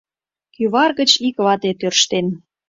—Кӱвар 0.55 0.91
гыч 0.99 1.11
ик 1.27 1.37
вате 1.45 1.71
тӧрштен. 1.79 2.27